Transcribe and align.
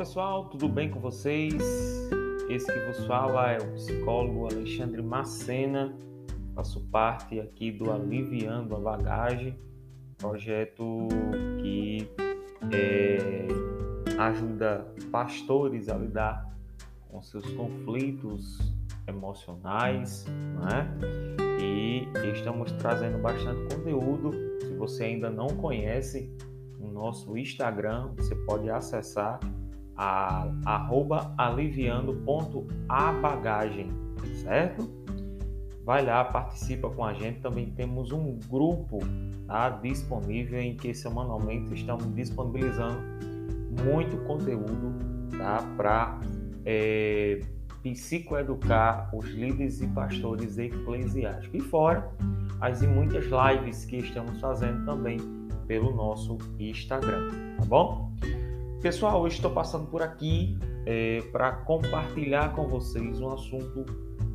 pessoal, 0.00 0.46
tudo 0.46 0.66
bem 0.66 0.88
com 0.88 0.98
vocês? 0.98 1.52
Esse 2.48 2.72
que 2.72 2.78
vos 2.86 3.04
fala 3.04 3.50
é 3.50 3.58
o 3.58 3.74
psicólogo 3.74 4.46
Alexandre 4.46 5.02
Macena, 5.02 5.94
faço 6.54 6.80
parte 6.86 7.38
aqui 7.38 7.70
do 7.70 7.92
Aliviando 7.92 8.74
a 8.74 8.78
Bagagem, 8.80 9.58
projeto 10.16 11.06
que 11.60 12.08
é, 12.72 13.46
ajuda 14.18 14.90
pastores 15.12 15.90
a 15.90 15.98
lidar 15.98 16.50
com 17.10 17.20
seus 17.20 17.44
conflitos 17.52 18.58
emocionais, 19.06 20.24
né? 20.64 20.96
E 21.60 22.08
estamos 22.32 22.72
trazendo 22.72 23.18
bastante 23.18 23.74
conteúdo. 23.74 24.30
Se 24.62 24.74
você 24.78 25.04
ainda 25.04 25.28
não 25.28 25.48
conhece 25.48 26.34
o 26.80 26.88
nosso 26.88 27.36
Instagram, 27.36 28.14
você 28.16 28.34
pode 28.34 28.70
acessar 28.70 29.38
a, 30.00 30.48
arroba 30.64 31.34
aliviando.abagagem, 31.36 33.90
certo? 34.42 34.90
Vai 35.84 36.06
lá, 36.06 36.24
participa 36.24 36.88
com 36.88 37.04
a 37.04 37.12
gente. 37.12 37.40
Também 37.40 37.66
temos 37.72 38.10
um 38.10 38.38
grupo 38.48 39.00
tá, 39.46 39.68
disponível 39.68 40.58
em 40.58 40.74
que 40.74 40.94
semanalmente 40.94 41.74
estamos 41.74 42.14
disponibilizando 42.14 42.98
muito 43.84 44.16
conteúdo 44.24 44.94
tá, 45.36 45.62
para 45.76 46.18
é, 46.64 47.40
psicoeducar 47.82 49.14
os 49.14 49.26
líderes 49.26 49.82
e 49.82 49.86
pastores 49.88 50.56
eclesiásticos. 50.56 51.62
E 51.62 51.68
fora 51.68 52.10
as 52.62 52.80
muitas 52.80 53.26
lives 53.26 53.84
que 53.84 53.98
estamos 53.98 54.40
fazendo 54.40 54.82
também 54.86 55.18
pelo 55.66 55.94
nosso 55.94 56.38
Instagram, 56.58 57.28
tá 57.58 57.66
bom? 57.66 58.09
Pessoal, 58.80 59.24
eu 59.24 59.28
estou 59.28 59.50
passando 59.50 59.86
por 59.88 60.00
aqui 60.00 60.56
é, 60.86 61.20
para 61.30 61.52
compartilhar 61.52 62.54
com 62.54 62.66
vocês 62.66 63.20
um 63.20 63.28
assunto 63.28 63.84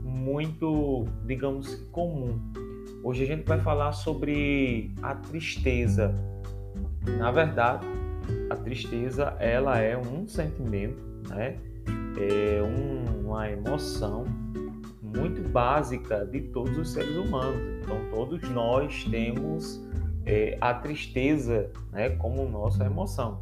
muito, 0.04 1.06
digamos, 1.26 1.74
comum. 1.92 2.40
Hoje 3.04 3.24
a 3.24 3.26
gente 3.26 3.44
vai 3.44 3.60
falar 3.60 3.92
sobre 3.94 4.94
a 5.02 5.16
tristeza. 5.16 6.14
Na 7.18 7.32
verdade, 7.32 7.88
a 8.52 8.56
tristeza 8.56 9.36
ela 9.40 9.80
é 9.80 9.98
um 9.98 10.28
sentimento, 10.28 11.04
né? 11.28 11.58
É 12.16 12.62
um, 12.62 13.26
uma 13.26 13.50
emoção 13.50 14.26
muito 15.02 15.42
básica 15.50 16.24
de 16.24 16.42
todos 16.42 16.78
os 16.78 16.92
seres 16.92 17.16
humanos. 17.16 17.82
Então, 17.82 17.98
todos 18.12 18.48
nós 18.52 19.06
temos 19.06 19.84
é, 20.26 20.58
a 20.60 20.74
tristeza 20.74 21.70
né, 21.92 22.10
como 22.12 22.48
nossa 22.50 22.84
emoção. 22.84 23.42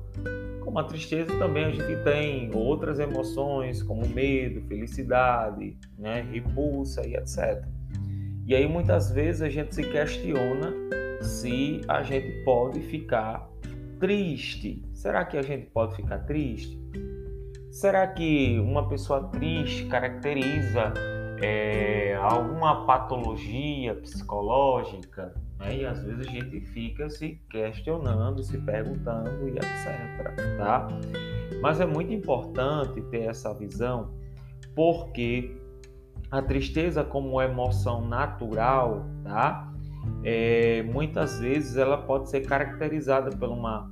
Como 0.61 0.79
a 0.79 0.83
tristeza 0.83 1.37
também 1.37 1.65
a 1.65 1.71
gente 1.71 2.03
tem 2.03 2.51
outras 2.53 2.99
emoções 2.99 3.81
como 3.83 4.07
medo, 4.07 4.61
felicidade, 4.67 5.77
né, 5.97 6.25
repulsa 6.31 7.05
e 7.07 7.15
etc. 7.15 7.65
E 8.45 8.55
aí 8.55 8.67
muitas 8.67 9.11
vezes 9.11 9.41
a 9.41 9.49
gente 9.49 9.73
se 9.73 9.83
questiona 9.83 10.73
se 11.21 11.81
a 11.87 12.03
gente 12.03 12.43
pode 12.43 12.81
ficar 12.81 13.49
triste. 13.99 14.83
Será 14.93 15.23
que 15.23 15.37
a 15.37 15.41
gente 15.41 15.67
pode 15.67 15.95
ficar 15.95 16.19
triste? 16.19 16.77
Será 17.71 18.05
que 18.05 18.59
uma 18.59 18.87
pessoa 18.87 19.29
triste 19.29 19.85
caracteriza 19.85 20.93
é, 21.41 22.15
alguma 22.15 22.85
patologia 22.85 23.95
psicológica? 23.95 25.33
Né? 25.63 25.77
E 25.77 25.85
às 25.85 26.03
vezes 26.03 26.27
a 26.27 26.29
gente 26.29 26.61
fica 26.61 27.09
se 27.09 27.41
questionando, 27.49 28.43
se 28.43 28.57
perguntando 28.59 29.47
e 29.47 29.51
etc. 29.51 30.57
Tá? 30.57 30.87
Mas 31.61 31.79
é 31.79 31.85
muito 31.85 32.11
importante 32.13 33.01
ter 33.03 33.23
essa 33.23 33.53
visão 33.53 34.13
porque 34.75 35.55
a 36.29 36.41
tristeza 36.41 37.03
como 37.03 37.41
emoção 37.41 38.07
natural, 38.07 39.05
tá? 39.23 39.71
É, 40.23 40.83
muitas 40.83 41.39
vezes 41.39 41.77
ela 41.77 41.97
pode 41.97 42.29
ser 42.29 42.41
caracterizada 42.41 43.29
por 43.37 43.49
uma, 43.49 43.89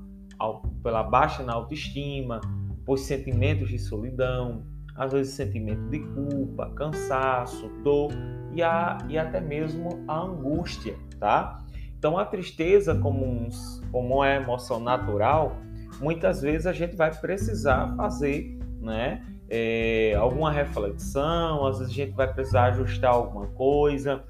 pela 0.81 1.04
baixa 1.04 1.44
na 1.44 1.54
autoestima, 1.54 2.42
por 2.84 2.98
sentimentos 2.98 3.70
de 3.70 3.78
solidão, 3.78 4.64
às 4.96 5.14
vezes 5.14 5.34
sentimento 5.34 5.88
de 5.90 6.00
culpa, 6.00 6.70
cansaço, 6.72 7.70
dor 7.84 8.12
e, 8.54 8.62
a, 8.62 8.98
e 9.08 9.18
até 9.18 9.40
mesmo 9.40 10.04
a 10.08 10.22
angústia, 10.22 10.96
tá? 11.20 11.61
Então, 12.01 12.17
a 12.17 12.25
tristeza, 12.25 12.95
como, 12.95 13.23
um, 13.23 13.47
como 13.91 14.16
uma 14.16 14.28
emoção 14.28 14.79
natural, 14.79 15.57
muitas 16.00 16.41
vezes 16.41 16.66
a 16.66 16.73
gente 16.73 16.95
vai 16.95 17.13
precisar 17.13 17.95
fazer 17.95 18.57
né, 18.79 19.23
é, 19.47 20.16
alguma 20.16 20.51
reflexão, 20.51 21.63
às 21.63 21.78
vezes 21.78 21.94
a 21.94 21.95
gente 21.95 22.13
vai 22.13 22.34
precisar 22.34 22.63
ajustar 22.69 23.12
alguma 23.12 23.45
coisa. 23.50 24.23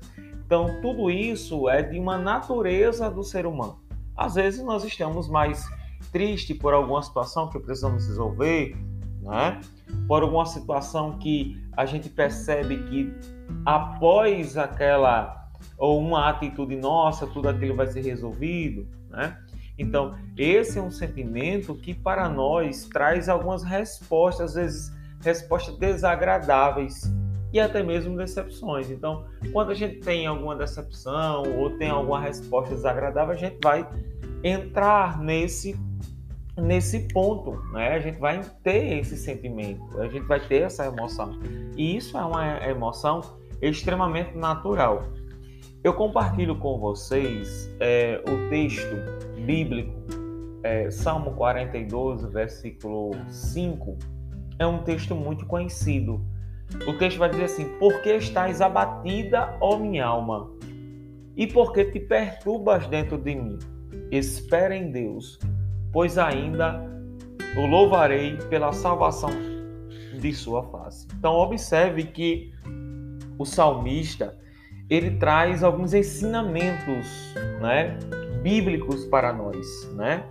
Então, 0.45 0.81
tudo 0.81 1.09
isso 1.09 1.69
é 1.69 1.81
de 1.81 1.97
uma 1.97 2.17
natureza 2.17 3.09
do 3.09 3.23
ser 3.23 3.45
humano. 3.45 3.79
Às 4.17 4.35
vezes 4.35 4.61
nós 4.61 4.83
estamos 4.83 5.29
mais 5.29 5.65
tristes 6.11 6.57
por 6.57 6.73
alguma 6.73 7.01
situação 7.01 7.49
que 7.49 7.57
precisamos 7.57 8.05
resolver, 8.05 8.75
né? 9.21 9.61
por 10.09 10.23
alguma 10.23 10.45
situação 10.45 11.17
que 11.19 11.57
a 11.77 11.85
gente 11.85 12.09
percebe 12.09 12.83
que 12.83 13.13
após 13.65 14.57
aquela 14.57 15.40
ou 15.81 15.99
uma 15.99 16.29
atitude 16.29 16.75
nossa, 16.75 17.25
tudo 17.25 17.49
aquilo 17.49 17.75
vai 17.75 17.87
ser 17.87 18.01
resolvido, 18.01 18.87
né? 19.09 19.35
Então, 19.79 20.15
esse 20.37 20.77
é 20.77 20.81
um 20.81 20.91
sentimento 20.91 21.73
que 21.73 21.91
para 21.91 22.29
nós 22.29 22.87
traz 22.87 23.27
algumas 23.27 23.63
respostas, 23.63 24.51
às 24.51 24.53
vezes 24.53 24.93
respostas 25.23 25.75
desagradáveis 25.79 27.11
e 27.51 27.59
até 27.59 27.81
mesmo 27.81 28.15
decepções. 28.15 28.91
Então, 28.91 29.25
quando 29.51 29.71
a 29.71 29.73
gente 29.73 29.99
tem 30.01 30.27
alguma 30.27 30.55
decepção 30.55 31.41
ou 31.57 31.71
tem 31.71 31.89
alguma 31.89 32.21
resposta 32.21 32.75
desagradável, 32.75 33.33
a 33.33 33.37
gente 33.37 33.57
vai 33.61 33.89
entrar 34.43 35.19
nesse 35.19 35.75
nesse 36.61 37.07
ponto, 37.11 37.53
né? 37.71 37.93
A 37.93 37.99
gente 37.99 38.19
vai 38.19 38.39
ter 38.61 38.99
esse 38.99 39.17
sentimento, 39.17 39.99
a 39.99 40.07
gente 40.07 40.27
vai 40.27 40.39
ter 40.39 40.63
essa 40.63 40.85
emoção. 40.85 41.39
E 41.75 41.97
isso 41.97 42.15
é 42.15 42.23
uma 42.23 42.67
emoção 42.67 43.21
extremamente 43.59 44.37
natural. 44.37 45.07
Eu 45.83 45.95
compartilho 45.95 46.55
com 46.57 46.77
vocês 46.77 47.67
é, 47.79 48.23
o 48.27 48.49
texto 48.49 48.95
bíblico, 49.43 49.91
é, 50.61 50.91
Salmo 50.91 51.31
42, 51.31 52.23
versículo 52.25 53.15
5. 53.27 53.97
É 54.59 54.67
um 54.67 54.83
texto 54.83 55.15
muito 55.15 55.43
conhecido. 55.47 56.23
O 56.87 56.93
texto 56.99 57.17
vai 57.17 57.31
dizer 57.31 57.45
assim: 57.45 57.65
Por 57.79 57.99
que 58.03 58.13
estás 58.13 58.61
abatida, 58.61 59.57
ó 59.59 59.75
minha 59.75 60.05
alma? 60.05 60.51
E 61.35 61.47
por 61.47 61.73
que 61.73 61.85
te 61.85 61.99
perturbas 61.99 62.85
dentro 62.85 63.17
de 63.17 63.33
mim? 63.33 63.57
Espera 64.11 64.75
em 64.75 64.91
Deus, 64.91 65.39
pois 65.91 66.19
ainda 66.19 66.79
o 67.57 67.65
louvarei 67.65 68.37
pela 68.51 68.71
salvação 68.71 69.31
de 70.19 70.31
sua 70.31 70.61
face. 70.61 71.07
Então, 71.17 71.33
observe 71.33 72.03
que 72.03 72.53
o 73.39 73.45
salmista 73.45 74.39
ele 74.91 75.11
traz 75.11 75.63
alguns 75.63 75.93
ensinamentos, 75.93 77.33
né, 77.61 77.97
bíblicos 78.43 79.05
para 79.05 79.31
nós, 79.31 79.89
né? 79.95 80.25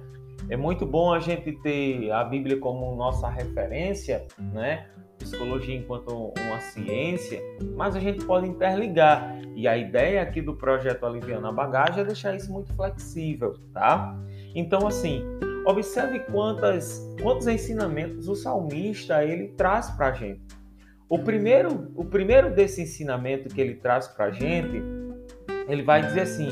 É 0.50 0.56
muito 0.56 0.84
bom 0.84 1.14
a 1.14 1.18
gente 1.18 1.52
ter 1.62 2.10
a 2.10 2.22
Bíblia 2.24 2.58
como 2.58 2.94
nossa 2.94 3.26
referência, 3.26 4.26
né? 4.52 4.86
Psicologia 5.18 5.74
enquanto 5.74 6.34
uma 6.38 6.60
ciência, 6.60 7.40
mas 7.74 7.96
a 7.96 8.00
gente 8.00 8.24
pode 8.26 8.48
interligar. 8.48 9.40
E 9.56 9.66
a 9.66 9.78
ideia 9.78 10.20
aqui 10.20 10.42
do 10.42 10.54
projeto 10.54 11.06
Aliviando 11.06 11.46
a 11.46 11.52
Bagagem 11.52 12.00
é 12.00 12.04
deixar 12.04 12.34
isso 12.34 12.52
muito 12.52 12.70
flexível, 12.74 13.54
tá? 13.72 14.14
Então, 14.54 14.86
assim, 14.86 15.24
observe 15.64 16.20
quantas, 16.20 17.08
quantos 17.22 17.46
ensinamentos 17.46 18.28
o 18.28 18.34
salmista 18.34 19.24
ele 19.24 19.48
traz 19.56 19.88
para 19.90 20.08
a 20.08 20.12
gente. 20.12 20.59
O 21.10 21.18
primeiro, 21.18 21.90
o 21.96 22.04
primeiro 22.04 22.54
desse 22.54 22.82
ensinamento 22.82 23.52
que 23.52 23.60
ele 23.60 23.74
traz 23.74 24.06
para 24.06 24.26
a 24.26 24.30
gente, 24.30 24.80
ele 25.66 25.82
vai 25.82 26.02
dizer 26.02 26.20
assim: 26.20 26.50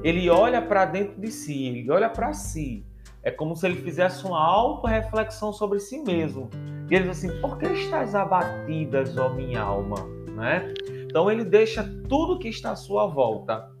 ele 0.00 0.30
olha 0.30 0.62
para 0.62 0.84
dentro 0.84 1.20
de 1.20 1.28
si, 1.28 1.66
ele 1.66 1.90
olha 1.90 2.08
para 2.08 2.32
si. 2.32 2.86
É 3.20 3.32
como 3.32 3.56
se 3.56 3.66
ele 3.66 3.74
fizesse 3.74 4.24
uma 4.24 4.40
auto-reflexão 4.40 5.52
sobre 5.52 5.80
si 5.80 5.98
mesmo. 5.98 6.48
E 6.88 6.94
ele 6.94 7.08
diz 7.08 7.18
assim: 7.18 7.40
Por 7.40 7.58
que 7.58 7.66
estás 7.66 8.14
abatidas, 8.14 9.16
ó 9.16 9.30
minha 9.30 9.60
alma? 9.60 9.96
Né? 10.36 10.72
Então 11.04 11.28
ele 11.28 11.44
deixa 11.44 11.82
tudo 12.08 12.38
que 12.38 12.46
está 12.46 12.70
à 12.70 12.76
sua 12.76 13.08
volta. 13.08 13.72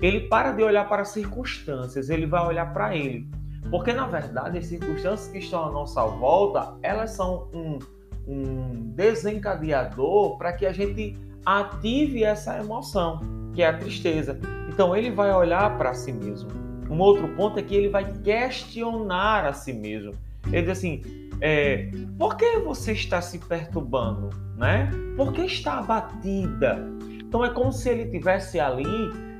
Ele 0.00 0.22
para 0.22 0.50
de 0.50 0.64
olhar 0.64 0.88
para 0.88 1.02
as 1.02 1.10
circunstâncias, 1.10 2.10
ele 2.10 2.26
vai 2.26 2.44
olhar 2.44 2.72
para 2.72 2.96
ele. 2.96 3.28
Porque 3.70 3.92
na 3.92 4.08
verdade 4.08 4.58
as 4.58 4.66
circunstâncias 4.66 5.28
que 5.28 5.38
estão 5.38 5.64
à 5.66 5.70
nossa 5.70 6.04
volta, 6.04 6.76
elas 6.82 7.12
são 7.12 7.48
um 7.54 7.78
um 8.26 8.92
desencadeador 8.94 10.36
para 10.38 10.52
que 10.52 10.66
a 10.66 10.72
gente 10.72 11.16
ative 11.44 12.24
essa 12.24 12.58
emoção, 12.58 13.20
que 13.52 13.62
é 13.62 13.68
a 13.68 13.76
tristeza. 13.76 14.38
Então 14.68 14.96
ele 14.96 15.10
vai 15.10 15.32
olhar 15.32 15.76
para 15.76 15.92
si 15.94 16.12
mesmo. 16.12 16.50
Um 16.88 16.98
outro 16.98 17.28
ponto 17.28 17.58
é 17.58 17.62
que 17.62 17.74
ele 17.74 17.88
vai 17.88 18.12
questionar 18.20 19.46
a 19.46 19.52
si 19.52 19.72
mesmo. 19.72 20.12
Ele 20.46 20.62
diz 20.62 20.78
assim: 20.78 21.02
é, 21.40 21.90
por 22.18 22.36
que 22.36 22.58
você 22.58 22.92
está 22.92 23.20
se 23.20 23.38
perturbando, 23.38 24.30
né? 24.56 24.90
Por 25.16 25.32
que 25.32 25.42
está 25.42 25.78
abatida? 25.78 26.86
Então 27.32 27.44
é 27.44 27.50
como 27.50 27.72
se 27.72 27.88
ele 27.88 28.06
tivesse 28.10 28.60
ali 28.60 28.84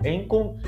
em, 0.05 0.26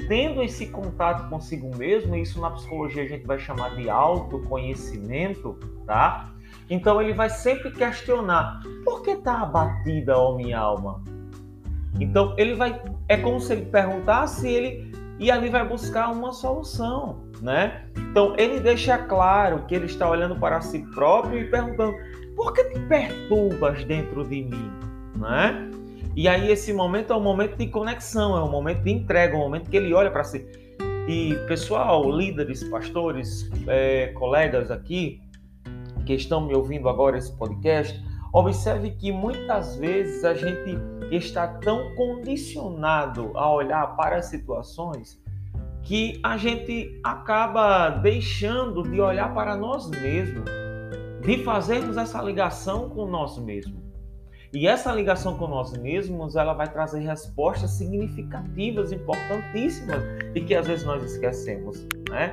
tendo 0.08 0.43
esse 0.43 0.66
contato 0.66 1.28
consigo 1.28 1.75
mesmo, 1.76 2.14
isso 2.14 2.40
na 2.40 2.50
psicologia 2.50 3.02
a 3.02 3.08
gente 3.08 3.26
vai 3.26 3.38
chamar 3.38 3.75
de 3.76 3.88
autoconhecimento, 3.88 5.58
tá? 5.87 6.32
Então 6.69 7.00
ele 7.00 7.12
vai 7.12 7.28
sempre 7.28 7.70
questionar: 7.70 8.61
por 8.84 9.02
que 9.02 9.11
está 9.11 9.43
abatida, 9.43 10.16
ó 10.16 10.34
minha 10.37 10.58
alma? 10.58 11.02
Então 12.00 12.34
ele 12.37 12.55
vai, 12.55 12.81
é 13.08 13.16
como 13.16 13.40
se 13.40 13.52
ele 13.52 13.66
perguntasse 13.66 14.49
ele 14.49 14.93
e 15.19 15.31
ali 15.31 15.49
vai 15.49 15.66
buscar 15.66 16.11
uma 16.11 16.32
solução, 16.32 17.20
né? 17.40 17.84
Então 17.96 18.34
ele 18.37 18.58
deixa 18.61 18.99
claro 18.99 19.64
que 19.66 19.75
ele 19.75 19.87
está 19.87 20.08
olhando 20.08 20.37
para 20.37 20.61
si 20.61 20.81
próprio 20.94 21.38
e 21.40 21.50
perguntando: 21.50 21.94
por 22.34 22.52
que 22.52 22.64
perturbas 22.88 23.84
dentro 23.84 24.25
de 24.25 24.43
mim, 24.43 24.72
né? 25.16 25.70
E 26.16 26.28
aí 26.28 26.50
esse 26.50 26.72
momento 26.72 27.12
é 27.12 27.16
um 27.16 27.22
momento 27.22 27.56
de 27.56 27.66
conexão, 27.66 28.37
é 28.37 28.43
um 28.43 28.50
momento 28.50 28.82
de 28.82 28.90
entrega, 28.90 29.37
um 29.37 29.40
momento 29.40 29.69
que 29.69 29.76
ele 29.76 29.93
olha 29.93 30.11
para 30.11 30.25
si. 30.25 30.46
E 31.08 31.34
pessoal, 31.49 32.08
líderes, 32.11 32.64
pastores, 32.64 33.50
é, 33.66 34.08
colegas 34.14 34.70
aqui 34.70 35.20
que 36.04 36.14
estão 36.14 36.46
me 36.46 36.54
ouvindo 36.54 36.88
agora 36.88 37.18
esse 37.18 37.32
podcast, 37.36 38.02
observe 38.32 38.90
que 38.90 39.12
muitas 39.12 39.76
vezes 39.76 40.24
a 40.24 40.34
gente 40.34 40.78
está 41.10 41.46
tão 41.46 41.94
condicionado 41.94 43.30
a 43.34 43.52
olhar 43.52 43.96
para 43.96 44.16
as 44.16 44.26
situações 44.26 45.22
que 45.82 46.18
a 46.22 46.36
gente 46.36 46.98
acaba 47.04 47.90
deixando 47.90 48.82
de 48.82 49.00
olhar 49.00 49.32
para 49.34 49.54
nós 49.54 49.90
mesmos, 49.90 50.44
de 51.20 51.44
fazermos 51.44 51.96
essa 51.96 52.22
ligação 52.22 52.88
com 52.88 53.06
nós 53.06 53.38
mesmos. 53.38 53.84
E 54.52 54.66
essa 54.66 54.92
ligação 54.92 55.36
com 55.36 55.46
nós 55.46 55.76
mesmos, 55.76 56.36
ela 56.36 56.54
vai 56.54 56.68
trazer 56.68 57.00
respostas 57.00 57.72
significativas, 57.72 58.92
importantíssimas, 58.92 60.02
e 60.34 60.40
que 60.40 60.54
às 60.54 60.66
vezes 60.66 60.86
nós 60.86 61.02
esquecemos, 61.02 61.86
né? 62.08 62.32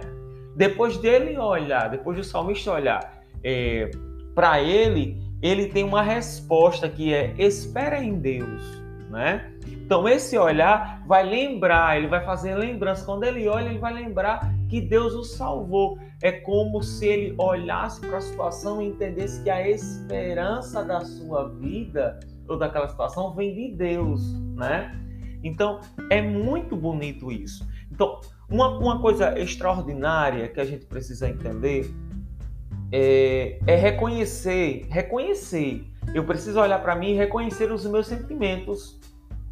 Depois 0.55 0.97
dele 0.97 1.37
olhar, 1.37 1.89
depois 1.89 2.17
do 2.17 2.23
salmista 2.23 2.71
olhar 2.71 3.20
é, 3.43 3.91
para 4.33 4.61
ele, 4.61 5.21
ele 5.41 5.67
tem 5.67 5.83
uma 5.83 6.01
resposta 6.01 6.87
que 6.87 7.13
é 7.13 7.33
espera 7.37 8.03
em 8.03 8.19
Deus, 8.19 8.61
né? 9.09 9.51
Então 9.67 10.07
esse 10.07 10.37
olhar 10.37 11.03
vai 11.05 11.23
lembrar, 11.23 11.97
ele 11.97 12.07
vai 12.07 12.23
fazer 12.23 12.55
lembrança. 12.55 13.05
Quando 13.05 13.23
ele 13.23 13.47
olha, 13.47 13.69
ele 13.69 13.79
vai 13.79 13.93
lembrar 13.93 14.53
que 14.69 14.79
Deus 14.79 15.13
o 15.13 15.23
salvou. 15.23 15.97
É 16.21 16.31
como 16.31 16.81
se 16.81 17.05
ele 17.07 17.35
olhasse 17.37 17.99
para 17.99 18.17
a 18.17 18.21
situação 18.21 18.81
e 18.81 18.87
entendesse 18.87 19.43
que 19.43 19.49
a 19.49 19.67
esperança 19.67 20.83
da 20.83 21.01
sua 21.01 21.49
vida 21.49 22.19
ou 22.47 22.57
daquela 22.57 22.87
situação 22.87 23.33
vem 23.33 23.53
de 23.53 23.75
Deus, 23.75 24.33
né? 24.55 24.97
Então 25.43 25.81
é 26.09 26.21
muito 26.21 26.75
bonito 26.75 27.31
isso. 27.31 27.67
Então 27.91 28.21
uma, 28.49 28.77
uma 28.77 29.01
coisa 29.01 29.37
extraordinária 29.39 30.47
que 30.47 30.59
a 30.59 30.65
gente 30.65 30.85
precisa 30.85 31.29
entender 31.29 31.89
é, 32.91 33.57
é 33.65 33.75
reconhecer, 33.75 34.87
reconhecer. 34.89 35.85
Eu 36.13 36.25
preciso 36.25 36.59
olhar 36.59 36.79
para 36.79 36.95
mim 36.95 37.11
e 37.11 37.15
reconhecer 37.15 37.71
os 37.71 37.85
meus 37.85 38.07
sentimentos, 38.07 38.99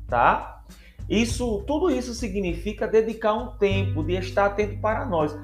tá? 0.08 0.64
Isso, 1.10 1.64
tudo 1.66 1.90
isso 1.90 2.14
significa 2.14 2.88
dedicar 2.88 3.34
um 3.34 3.58
tempo 3.58 4.04
de 4.04 4.14
estar 4.14 4.46
atento 4.46 4.80
para 4.80 5.06
nós. 5.06 5.36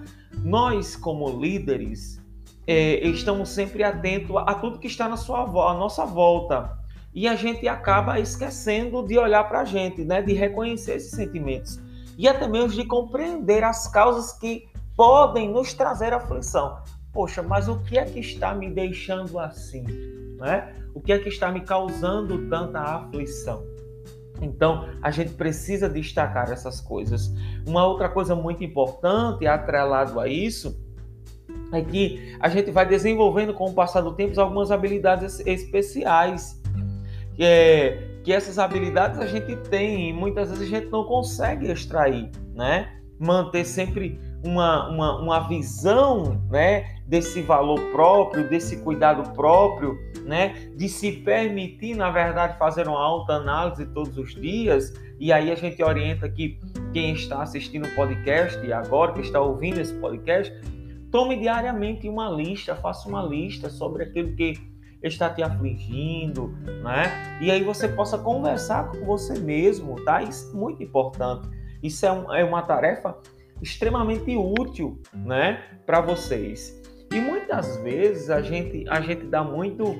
Nós, 0.43 0.95
como 0.95 1.29
líderes, 1.29 2.21
é, 2.67 3.07
estamos 3.07 3.49
sempre 3.49 3.83
atentos 3.83 4.35
a 4.35 4.53
tudo 4.55 4.77
que 4.77 4.87
está 4.87 5.07
na 5.07 5.17
sua, 5.17 5.43
à 5.43 5.73
nossa 5.73 6.05
volta. 6.05 6.77
E 7.13 7.27
a 7.27 7.35
gente 7.35 7.67
acaba 7.67 8.19
esquecendo 8.19 9.01
de 9.07 9.17
olhar 9.17 9.43
para 9.45 9.61
a 9.61 9.65
gente, 9.65 10.03
né? 10.03 10.21
de 10.21 10.33
reconhecer 10.33 10.95
esses 10.95 11.11
sentimentos. 11.11 11.79
E 12.17 12.27
até 12.27 12.47
mesmo 12.47 12.69
de 12.69 12.85
compreender 12.85 13.63
as 13.63 13.87
causas 13.87 14.33
que 14.33 14.67
podem 14.95 15.49
nos 15.49 15.73
trazer 15.73 16.13
aflição 16.13 16.77
poxa, 17.15 17.41
mas 17.41 17.69
o 17.69 17.79
que 17.79 17.97
é 17.97 18.03
que 18.03 18.19
está 18.19 18.53
me 18.53 18.69
deixando 18.69 19.39
assim? 19.39 19.85
Né? 20.37 20.75
O 20.93 20.99
que 20.99 21.13
é 21.13 21.17
que 21.17 21.29
está 21.29 21.49
me 21.49 21.61
causando 21.61 22.49
tanta 22.49 22.79
aflição? 22.81 23.65
Então, 24.41 24.89
a 25.01 25.09
gente 25.11 25.31
precisa 25.31 25.87
destacar 25.87 26.51
essas 26.51 26.81
coisas. 26.81 27.33
Uma 27.65 27.87
outra 27.87 28.09
coisa 28.09 28.35
muito 28.35 28.65
importante, 28.65 29.47
atrelado 29.47 30.19
a 30.19 30.27
isso, 30.27 30.77
é 31.71 31.81
que 31.81 32.35
a 32.41 32.49
gente 32.49 32.69
vai 32.69 32.85
desenvolvendo 32.85 33.53
com 33.53 33.69
o 33.69 33.73
passar 33.73 34.01
do 34.01 34.11
tempo 34.11 34.39
algumas 34.39 34.69
habilidades 34.69 35.39
especiais. 35.39 36.61
Que, 37.33 37.43
é, 37.43 38.19
que 38.23 38.33
essas 38.33 38.59
habilidades 38.59 39.19
a 39.19 39.25
gente 39.25 39.55
tem 39.69 40.09
e 40.09 40.13
muitas 40.13 40.49
vezes 40.49 40.67
a 40.67 40.79
gente 40.79 40.91
não 40.91 41.05
consegue 41.05 41.71
extrair, 41.71 42.29
né? 42.53 42.93
Manter 43.17 43.63
sempre 43.63 44.19
uma, 44.45 44.89
uma, 44.89 45.19
uma 45.19 45.39
visão 45.47 46.41
né, 46.49 46.97
desse 47.07 47.41
valor 47.41 47.79
próprio, 47.91 48.47
desse 48.49 48.77
cuidado 48.77 49.33
próprio, 49.33 49.97
né, 50.23 50.71
de 50.75 50.87
se 50.87 51.11
permitir, 51.11 51.95
na 51.95 52.09
verdade, 52.11 52.57
fazer 52.57 52.87
uma 52.87 53.01
alta 53.01 53.33
análise 53.33 53.85
todos 53.87 54.17
os 54.17 54.35
dias. 54.35 54.93
E 55.19 55.31
aí 55.33 55.51
a 55.51 55.55
gente 55.55 55.81
orienta 55.83 56.29
que 56.29 56.59
quem 56.93 57.13
está 57.13 57.41
assistindo 57.41 57.87
o 57.87 57.95
podcast 57.95 58.63
e 58.65 58.71
agora 58.71 59.13
que 59.13 59.21
está 59.21 59.41
ouvindo 59.41 59.79
esse 59.79 59.93
podcast, 59.95 60.53
tome 61.11 61.37
diariamente 61.37 62.07
uma 62.07 62.29
lista, 62.29 62.75
faça 62.75 63.07
uma 63.07 63.23
lista 63.23 63.69
sobre 63.69 64.03
aquilo 64.03 64.35
que 64.35 64.53
está 65.01 65.29
te 65.29 65.41
afligindo, 65.43 66.47
né? 66.83 67.37
E 67.39 67.51
aí 67.51 67.63
você 67.63 67.87
possa 67.87 68.17
conversar 68.17 68.89
com 68.91 69.05
você 69.05 69.37
mesmo, 69.39 69.95
tá? 70.03 70.21
Isso 70.21 70.51
é 70.51 70.57
muito 70.57 70.83
importante. 70.83 71.47
Isso 71.81 72.05
é, 72.05 72.11
um, 72.11 72.33
é 72.33 72.43
uma 72.43 72.63
tarefa 72.63 73.15
extremamente 73.61 74.35
útil, 74.35 74.99
né, 75.13 75.63
para 75.85 76.01
vocês. 76.01 76.81
E 77.11 77.19
muitas 77.19 77.77
vezes 77.77 78.29
a 78.29 78.41
gente 78.41 78.85
a 78.89 78.99
gente 78.99 79.25
dá 79.25 79.43
muito 79.43 79.95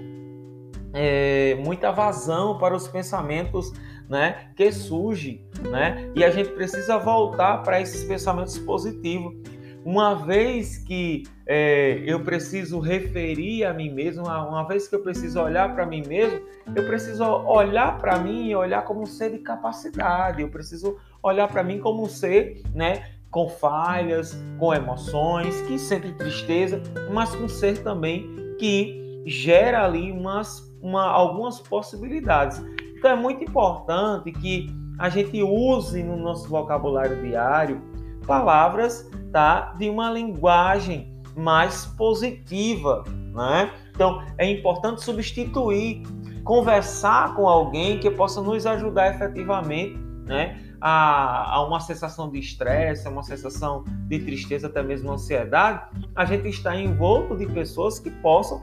é, 0.94 1.56
muita 1.56 1.92
vazão 1.92 2.58
para 2.58 2.76
os 2.76 2.88
pensamentos, 2.88 3.72
né, 4.10 4.50
que 4.56 4.72
surgem, 4.72 5.46
né, 5.70 6.12
e 6.16 6.24
a 6.24 6.30
gente 6.30 6.50
precisa 6.52 6.98
voltar 6.98 7.64
para 7.64 7.82
esses 7.82 8.04
pensamentos 8.04 8.58
positivos. 8.58 9.36
Uma 9.84 10.16
vez 10.16 10.78
que 10.78 11.24
é, 11.46 12.02
eu 12.08 12.24
preciso 12.24 12.80
referir 12.80 13.66
a 13.66 13.74
mim 13.74 13.94
mesmo, 13.94 14.24
uma 14.24 14.64
vez 14.68 14.88
que 14.88 14.96
eu 14.96 15.02
preciso 15.02 15.40
olhar 15.40 15.76
para 15.76 15.86
mim 15.86 16.02
mesmo, 16.08 16.42
eu 16.76 16.88
preciso 16.88 17.24
olhar 17.24 18.00
para 18.00 18.18
mim 18.18 18.50
e 18.50 18.56
olhar 18.56 18.84
como 18.84 19.02
um 19.02 19.06
ser 19.06 19.32
de 19.32 19.38
capacidade. 19.38 20.42
Eu 20.42 20.50
preciso 20.50 20.98
olhar 21.22 21.48
para 21.48 21.64
mim 21.64 21.80
como 21.80 22.02
um 22.02 22.10
ser, 22.10 22.64
né, 22.74 23.12
com 23.36 23.50
falhas, 23.50 24.42
com 24.58 24.74
emoções, 24.74 25.60
que 25.64 25.78
sente 25.78 26.10
tristeza, 26.14 26.82
mas 27.12 27.36
com 27.36 27.50
ser 27.50 27.84
também 27.84 28.56
que 28.58 29.24
gera 29.26 29.84
ali 29.84 30.10
umas, 30.10 30.74
uma, 30.82 31.04
algumas 31.04 31.60
possibilidades. 31.60 32.64
Então 32.98 33.12
é 33.12 33.16
muito 33.18 33.44
importante 33.44 34.32
que 34.32 34.74
a 34.98 35.10
gente 35.10 35.44
use 35.44 36.02
no 36.02 36.16
nosso 36.16 36.48
vocabulário 36.48 37.22
diário 37.22 37.82
palavras 38.26 39.12
tá, 39.34 39.74
de 39.78 39.90
uma 39.90 40.10
linguagem 40.10 41.14
mais 41.36 41.86
positiva. 41.86 43.04
Né? 43.34 43.70
Então 43.94 44.24
é 44.38 44.50
importante 44.50 45.04
substituir, 45.04 46.04
conversar 46.46 47.36
com 47.36 47.50
alguém 47.50 48.00
que 48.00 48.10
possa 48.10 48.42
nos 48.42 48.66
ajudar 48.66 49.14
efetivamente 49.14 49.98
né, 50.26 50.58
a, 50.80 51.56
a 51.56 51.66
uma 51.66 51.80
sensação 51.80 52.30
de 52.30 52.40
estresse, 52.40 53.08
a 53.08 53.12
uma 53.12 53.24
sensação 53.24 53.84
de 54.08 54.20
tristeza, 54.20 54.68
até 54.68 54.84
mesmo 54.84 55.12
ansiedade, 55.12 55.82
a 56.16 56.26
gente 56.26 56.48
está 56.50 56.76
envolto 56.76 57.36
de 57.36 57.46
pessoas 57.48 58.00
que 58.00 58.10
possam 58.10 58.62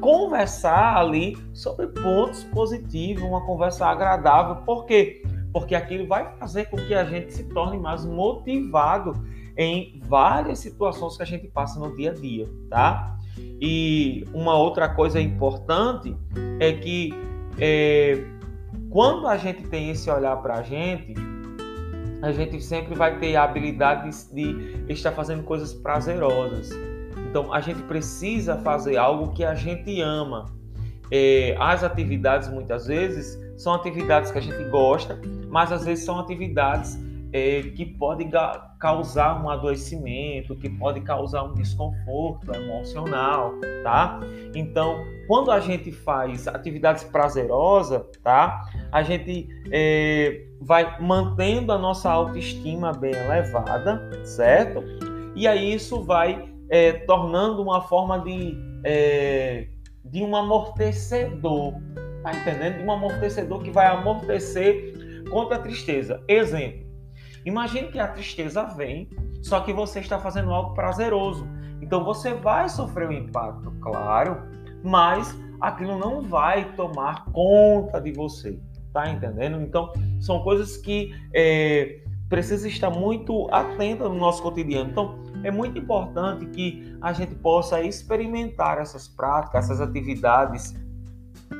conversar 0.00 0.96
ali 0.96 1.36
sobre 1.52 1.86
pontos 1.86 2.44
positivos, 2.44 3.22
uma 3.22 3.44
conversa 3.46 3.86
agradável. 3.86 4.56
Por 4.56 4.84
quê? 4.84 5.22
Porque 5.52 5.74
aquilo 5.74 6.06
vai 6.06 6.36
fazer 6.36 6.66
com 6.66 6.76
que 6.76 6.94
a 6.94 7.04
gente 7.04 7.32
se 7.32 7.44
torne 7.44 7.78
mais 7.78 8.04
motivado 8.04 9.12
em 9.56 10.00
várias 10.06 10.58
situações 10.58 11.16
que 11.16 11.22
a 11.22 11.26
gente 11.26 11.46
passa 11.48 11.78
no 11.78 11.96
dia 11.96 12.10
a 12.10 12.14
dia, 12.14 12.48
tá? 12.68 13.16
E 13.60 14.24
uma 14.34 14.56
outra 14.56 14.88
coisa 14.88 15.20
importante 15.20 16.14
é 16.60 16.72
que 16.72 17.14
é, 17.58 18.24
quando 18.90 19.26
a 19.26 19.36
gente 19.36 19.62
tem 19.68 19.90
esse 19.90 20.10
olhar 20.10 20.36
para 20.42 20.56
a 20.56 20.62
gente, 20.62 21.14
a 22.24 22.32
gente 22.32 22.58
sempre 22.62 22.94
vai 22.94 23.18
ter 23.18 23.36
a 23.36 23.44
habilidade 23.44 24.10
de 24.32 24.84
estar 24.88 25.12
fazendo 25.12 25.42
coisas 25.42 25.74
prazerosas. 25.74 26.70
Então, 27.28 27.52
a 27.52 27.60
gente 27.60 27.82
precisa 27.82 28.56
fazer 28.56 28.96
algo 28.96 29.34
que 29.34 29.44
a 29.44 29.54
gente 29.54 30.00
ama. 30.00 30.46
É, 31.10 31.54
as 31.60 31.84
atividades, 31.84 32.48
muitas 32.48 32.86
vezes, 32.86 33.38
são 33.58 33.74
atividades 33.74 34.30
que 34.30 34.38
a 34.38 34.40
gente 34.40 34.64
gosta, 34.70 35.20
mas 35.50 35.70
às 35.70 35.84
vezes 35.84 36.04
são 36.04 36.18
atividades 36.18 36.98
é, 37.34 37.62
que 37.62 37.84
pode 37.84 38.30
causar 38.78 39.42
um 39.42 39.50
adoecimento, 39.50 40.54
que 40.54 40.68
pode 40.68 41.00
causar 41.00 41.42
um 41.42 41.52
desconforto 41.52 42.54
emocional, 42.54 43.54
tá? 43.82 44.20
Então, 44.54 45.04
quando 45.26 45.50
a 45.50 45.58
gente 45.58 45.90
faz 45.90 46.46
atividades 46.46 47.02
prazerosas, 47.02 48.02
tá? 48.22 48.62
A 48.92 49.02
gente 49.02 49.48
é, 49.72 50.46
vai 50.60 51.00
mantendo 51.00 51.72
a 51.72 51.78
nossa 51.78 52.08
autoestima 52.08 52.92
bem 52.92 53.12
elevada, 53.12 54.24
certo? 54.24 54.84
E 55.34 55.48
aí 55.48 55.74
isso 55.74 56.04
vai 56.04 56.48
é, 56.70 56.92
tornando 56.92 57.60
uma 57.60 57.80
forma 57.80 58.20
de, 58.20 58.56
de 60.04 60.22
um 60.22 60.36
amortecedor, 60.36 61.74
tá 62.22 62.30
entendendo? 62.32 62.78
De 62.78 62.84
um 62.84 62.92
amortecedor 62.92 63.60
que 63.60 63.72
vai 63.72 63.86
amortecer 63.86 65.24
contra 65.32 65.56
a 65.56 65.58
tristeza. 65.58 66.22
Exemplo, 66.28 66.83
Imagine 67.44 67.88
que 67.88 67.98
a 67.98 68.08
tristeza 68.08 68.64
vem, 68.64 69.08
só 69.42 69.60
que 69.60 69.72
você 69.72 70.00
está 70.00 70.18
fazendo 70.18 70.50
algo 70.52 70.74
prazeroso. 70.74 71.46
Então 71.80 72.02
você 72.02 72.32
vai 72.32 72.68
sofrer 72.68 73.08
um 73.08 73.12
impacto, 73.12 73.70
claro, 73.80 74.42
mas 74.82 75.38
aquilo 75.60 75.98
não 75.98 76.22
vai 76.22 76.72
tomar 76.74 77.26
conta 77.26 78.00
de 78.00 78.12
você. 78.12 78.58
Tá 78.92 79.10
entendendo? 79.10 79.60
Então 79.60 79.92
são 80.20 80.42
coisas 80.42 80.76
que 80.76 81.14
é, 81.34 82.00
precisa 82.28 82.66
estar 82.68 82.90
muito 82.90 83.48
atenta 83.52 84.08
no 84.08 84.14
nosso 84.14 84.42
cotidiano. 84.42 84.90
Então 84.90 85.18
é 85.42 85.50
muito 85.50 85.78
importante 85.78 86.46
que 86.46 86.96
a 87.00 87.12
gente 87.12 87.34
possa 87.34 87.82
experimentar 87.82 88.78
essas 88.78 89.06
práticas, 89.06 89.64
essas 89.64 89.80
atividades 89.80 90.74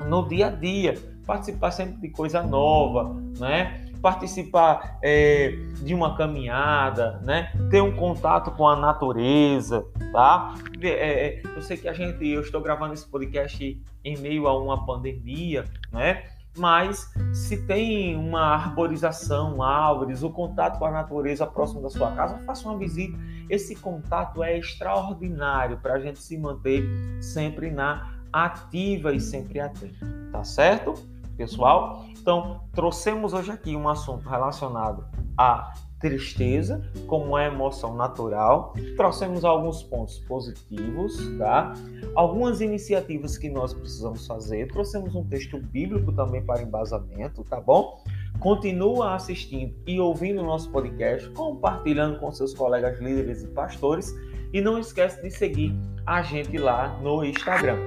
no 0.09 0.27
dia 0.27 0.47
a 0.47 0.51
dia, 0.51 0.95
participar 1.27 1.71
sempre 1.71 2.01
de 2.01 2.09
coisa 2.11 2.43
nova, 2.43 3.15
né? 3.39 3.85
Participar 4.05 4.99
é, 5.03 5.57
de 5.83 5.95
uma 5.95 6.15
caminhada, 6.15 7.19
né? 7.25 7.51
Ter 7.71 7.81
um 7.81 7.97
contato 7.97 8.51
com 8.51 8.69
a 8.69 8.77
natureza, 8.77 9.83
tá? 10.13 10.55
É, 10.83 11.41
eu 11.43 11.63
sei 11.63 11.79
que 11.79 11.89
a 11.89 11.95
gente, 11.95 12.23
eu 12.29 12.43
estou 12.43 12.61
gravando 12.61 12.93
esse 12.93 13.09
podcast 13.09 13.83
em 14.05 14.19
meio 14.19 14.47
a 14.47 14.63
uma 14.63 14.85
pandemia, 14.85 15.65
né? 15.91 16.25
Mas 16.55 17.11
se 17.33 17.67
tem 17.67 18.15
uma 18.15 18.43
arborização, 18.43 19.63
árvores, 19.63 20.23
o 20.23 20.29
contato 20.29 20.79
com 20.79 20.85
a 20.85 20.91
natureza 20.91 21.47
próximo 21.47 21.81
da 21.81 21.89
sua 21.89 22.13
casa, 22.13 22.39
faça 22.45 22.69
uma 22.69 22.79
visita. 22.79 23.19
Esse 23.49 23.75
contato 23.75 24.43
é 24.43 24.59
extraordinário 24.59 25.79
para 25.79 25.95
a 25.95 25.99
gente 25.99 26.19
se 26.19 26.37
manter 26.37 26.85
sempre 27.23 27.71
na 27.71 28.19
ativa 28.31 29.15
e 29.15 29.21
sempre 29.21 29.61
atento, 29.61 30.07
tá 30.31 30.45
certo? 30.45 31.14
Pessoal. 31.37 32.05
Então, 32.11 32.61
trouxemos 32.73 33.33
hoje 33.33 33.51
aqui 33.51 33.77
um 33.77 33.89
assunto 33.89 34.29
relacionado 34.29 35.05
à 35.37 35.75
tristeza 36.01 36.83
como 37.07 37.27
uma 37.27 37.45
emoção 37.45 37.95
natural. 37.97 38.75
Trouxemos 38.97 39.45
alguns 39.45 39.83
pontos 39.83 40.19
positivos, 40.21 41.17
tá? 41.39 41.73
Algumas 42.15 42.61
iniciativas 42.61 43.39
que 43.39 43.49
nós 43.49 43.73
precisamos 43.73 44.27
fazer. 44.27 44.69
Trouxemos 44.69 45.15
um 45.15 45.25
texto 45.25 45.59
bíblico 45.59 46.13
também 46.13 46.43
para 46.43 46.63
embasamento, 46.63 47.43
tá 47.45 47.61
bom? 47.61 48.03
Continua 48.39 49.15
assistindo 49.15 49.75
e 49.87 49.99
ouvindo 49.99 50.43
o 50.43 50.45
nosso 50.45 50.71
podcast, 50.71 51.29
compartilhando 51.31 52.19
com 52.19 52.31
seus 52.33 52.53
colegas 52.53 52.99
líderes 53.01 53.43
e 53.43 53.49
pastores. 53.49 54.15
E 54.53 54.61
não 54.61 54.79
esquece 54.79 55.23
de 55.23 55.31
seguir 55.31 55.75
a 56.07 56.23
gente 56.23 56.59
lá 56.59 56.99
no 57.03 57.25
Instagram, 57.25 57.79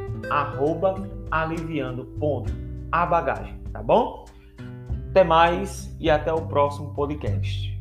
aliviando.com 1.31 2.66
a 2.91 3.05
bagagem, 3.05 3.59
tá 3.71 3.81
bom? 3.81 4.25
Até 5.09 5.23
mais 5.23 5.95
e 5.99 6.09
até 6.09 6.31
o 6.31 6.41
próximo 6.47 6.93
podcast. 6.93 7.77